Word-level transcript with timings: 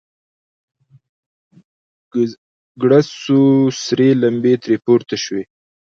گړز 2.81 3.07
سو 3.21 3.39
سرې 3.83 4.09
لمبې 4.21 4.53
ترې 4.61 4.77
پورته 4.85 5.15
سوې. 5.23 5.43